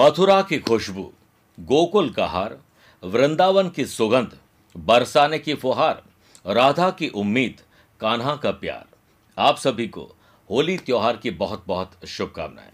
[0.00, 1.12] मथुरा की खुशबू,
[1.60, 2.58] गोकुल का हार,
[3.04, 4.38] वृंदावन की सुगंध,
[4.76, 6.02] बरसाने की फुहार,
[6.46, 7.60] राधा की उम्मीद,
[8.00, 8.86] कान्हा का प्यार।
[9.38, 10.16] आप सभी को
[10.50, 12.68] होली त्योहार की बहुत बहुत शुभकामनाएँ।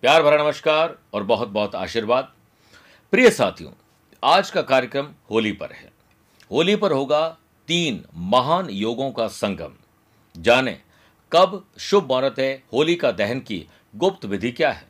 [0.00, 2.32] प्यार भरा नमस्कार और बहुत बहुत आशीर्वाद।
[3.10, 3.70] प्रिय साथियों,
[4.24, 5.92] आज का कार्यक्रम होली पर है।
[6.50, 7.38] होली पर होगा
[7.68, 9.72] तीन महान योगों का संगम।
[10.36, 10.80] जाने,
[11.32, 13.66] कब शुभ मुहूर्त है, होली का दहन की
[13.96, 14.88] गुप्त विधि क्या है।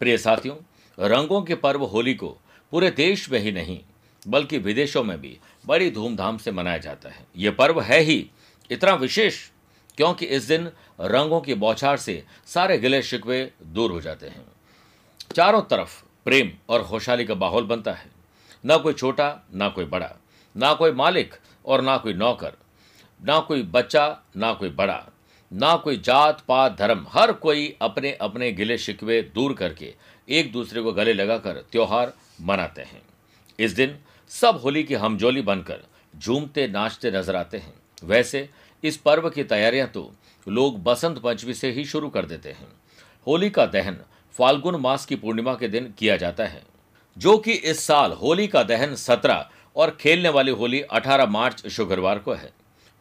[0.00, 0.56] प्रिय साथियों
[0.98, 2.28] रंगों के पर्व होली को
[2.72, 3.80] पूरे देश में ही नहीं,
[4.28, 8.30] बल्कि विदेशों में भी बड़ी धूमधाम से मनाया जाता है। ये पर्व है ही
[8.70, 9.38] इतना विशेष,
[9.96, 14.46] क्योंकि इस दिन रंगों की बौछार से सारे गिले शिकवे दूर हो जाते हैं।
[15.34, 18.10] चारों तरफ़ प्रेम और खुशहाली का माहौल बनता है।
[18.64, 20.10] ना कोई छोटा, ना कोई बड़ा,
[20.56, 21.34] ना कोई मालिक
[21.66, 22.52] और ना कोई नौकर,
[23.20, 25.06] ना कोई बच्चा, ना कोई बड़ा।
[25.52, 29.92] ना कोई जात, पात, धर्म, हर कोई अपने अपने गिले शिकवे दूर करके
[30.28, 33.02] एक दूसरे को गले लगाकर त्यौहार मनाते हैं।
[33.58, 33.96] इस दिन
[34.30, 38.48] सब होली की हमजोली बनकर झूमते, नाचते नज़र आते हैं। वैसे
[38.84, 40.10] इस पर्व की तैयारियाँ तो
[40.46, 42.68] लोग बसंत पंचमी से ही शुरू कर देते हैं।
[43.26, 43.96] होली का दहन
[44.36, 46.62] फाल्गुन मास की पूर्णिमा के दिन किया जाता है,
[47.16, 52.18] जो कि इस साल होली का दहन सत्रह और खेलने वाली होली 18 मार्च शुक्रवार
[52.18, 52.52] को है।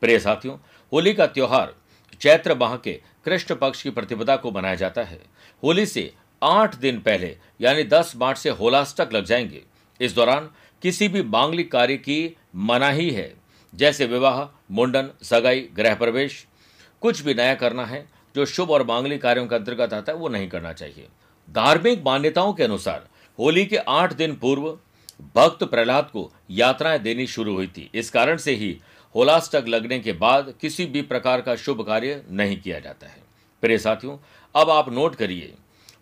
[0.01, 0.57] प्रिय साथियों,
[0.91, 1.73] होली का त्योहार
[2.21, 5.19] चैत्र माह के कृष्ण पक्ष की प्रतिपदा को मनाया जाता है।
[5.63, 9.61] होली से आठ दिन पहले, यानी 10 मार्च से होलाष्टक लग जाएँगे।
[10.01, 10.49] इस दौरान
[10.81, 13.33] किसी भी मांगलिक कार्य की मनाही है।
[13.75, 16.47] जैसे विवाह, मुंडन, सगाई, गृह प्रवेश,
[17.01, 20.29] कुछ भी नया करना है, जो शुभ और मांगलिक कार्यों के अंतर्गत आता है, वो
[20.29, 21.07] नहीं करना चाहिए।
[21.49, 23.07] धार्मिक मान्यताओं के अनुसार
[23.39, 24.79] होली के आठ दिन पूर्व
[25.35, 28.79] भक्त प्रहलाद को यात्राएँ देनी शुरू हुई थी। इस कारण से ही
[29.15, 33.23] होलाष्टक लगने के बाद किसी भी प्रकार का शुभ कार्य नहीं किया जाता है।
[33.61, 34.17] प्रिय साथियों,
[34.55, 35.53] अब आप नोट करिए,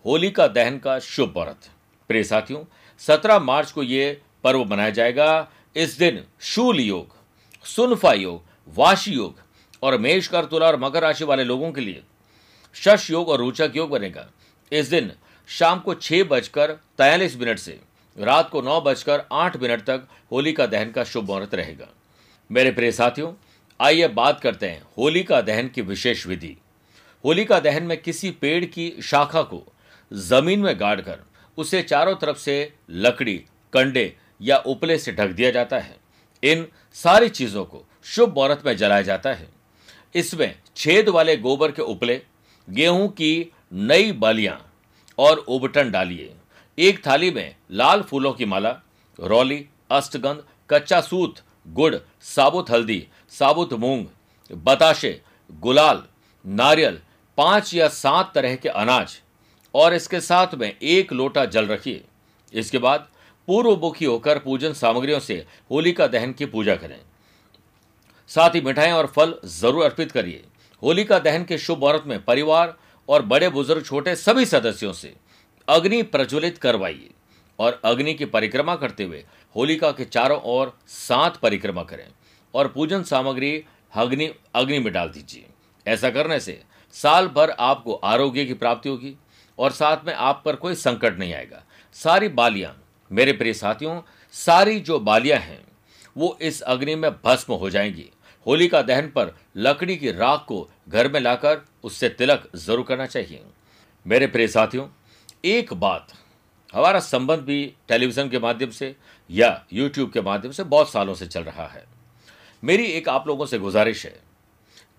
[0.05, 1.69] होली का दहन का शुभ मुहूर्त
[2.07, 2.63] प्रिय साथियों,
[2.99, 7.15] सत्रह मार्च को ये पर्व मनाया जाएगा। इस दिन शूल योग,
[7.65, 9.39] सुनफा योग, वाशी योग
[9.83, 12.03] और मेष कर तुला और मकर राशि वाले लोगों के लिए
[12.73, 14.27] शश योग और रोचक योग बनेगा।
[14.71, 15.11] इस दिन
[15.47, 17.79] शाम को छह बजकर तैयलीस मिनट से
[18.17, 21.87] रात को नौ बजकर आठ मिनट तक होली का दहन का शुभ मुहूर्त रहेगा।
[22.49, 23.31] मेरे प्रिय साथियों,
[23.79, 26.55] आइए बात करते हैं होली का दहन की विशेष विधि।
[27.23, 29.63] होली का दहन में किसी पेड़ की शाखा को
[30.11, 31.19] ज़मीन में गाड़कर
[31.57, 33.35] उसे चारों तरफ़ से लकड़ी,
[33.73, 35.95] कंडे या उपले से ढक दिया जाता है।
[36.43, 39.47] इन सारी चीज़ों को शुभ मुहूर्त में जलाया जाता है।
[40.15, 42.21] इसमें छेद वाले गोबर के उपले,
[42.67, 44.59] गेहूँ की नई बलियाँ
[45.17, 46.33] और उबटन डालिए।
[46.77, 48.69] एक थाली में लाल फूलों की माला,
[49.19, 51.35] रौली, अष्टगंध, कच्चा सूत,
[51.67, 54.05] गुड़, साबुत हल्दी, साबुत मूंग,
[54.51, 55.21] बताशे,
[55.61, 56.03] गुलाल,
[56.45, 56.99] नारियल,
[57.37, 59.17] पाँच या सात तरह के अनाज,
[59.73, 62.03] और इसके साथ में एक लोटा जल रखिए।
[62.53, 63.07] इसके बाद
[63.47, 66.99] पूर्वमुखी होकर पूजन सामग्रियों से होली का दहन की पूजा करें।
[68.29, 70.43] साथ ही मिठाएँ और फल ज़रूर अर्पित करिए।
[70.81, 72.75] होली का दहन के शुभ मुहूर्त में परिवार
[73.09, 75.13] और बड़े बुज़ुर्ग छोटे सभी सदस्यों से।
[75.67, 77.09] अग्नि प्रज्वलित करवाइए
[77.59, 79.23] और अग्नि की परिक्रमा करते हुए
[79.55, 82.07] होलिका के चारों ओर सात परिक्रमा करें
[82.53, 85.45] और पूजन सामग्री अग्नि अग्नि में डाल दीजिए।
[85.85, 86.61] ऐसा करने से
[86.95, 89.15] साल भर आपको आरोग्य की प्राप्ति होगी
[89.57, 92.75] और साथ में आप पर कोई संकट नहीं आएगा। सारी बालियाँ,
[93.11, 94.01] मेरे प्रिय साथियों,
[94.31, 95.63] सारी जो बालियाँ हैं,
[96.17, 98.09] वो इस अग्नि में भस्म हो जाएँगी।
[98.45, 103.43] होलिका दहन पर लकड़ी की राख को घर में लाकर उससे तिलक ज़रूर करना चाहिए।
[104.05, 104.87] मेरे प्रिय साथियों
[105.45, 106.07] एक बात,
[106.73, 108.95] हमारा संबंध भी टेलीविज़न के माध्यम से
[109.29, 111.83] या यूट्यूब के माध्यम से बहुत सालों से चल रहा है।
[112.63, 114.15] मेरी एक आप लोगों से गुजारिश है,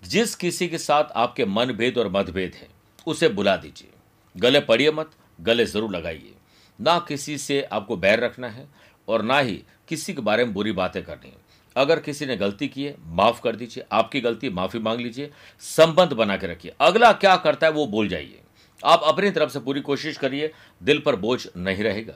[0.03, 2.69] जिस किसी के साथ आपके मनभेद और मतभेद हैं,
[3.07, 3.89] उसे बुला दीजिए।
[4.35, 6.33] गले पड़िए मत, गले ज़रूर लगाइए।
[6.79, 8.69] ना किसी से आपको बैर रखना है
[9.09, 11.45] और ना ही किसी के बारे में बुरी बातें करनी है।
[11.77, 16.13] अगर किसी ने गलती की है, माफ़ कर दीजिए। आपकी गलती, माफ़ी मांग लीजिए। संबंध
[16.13, 18.41] बना के रखिए। अगला क्या करता है, वो बोल जाइए।
[18.85, 20.53] आप अपनी तरफ़ से पूरी कोशिश करिए,
[20.83, 22.15] दिल पर बोझ नहीं रहेगा।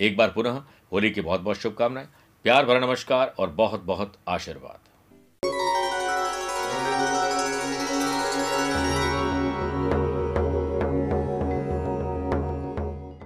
[0.00, 0.62] एक बार पुनः
[0.92, 2.08] होली की बहुत बहुत शुभकामनाएँ,
[2.44, 4.91] प्यार भरा नमस्कार और बहुत बहुत आशीर्वाद।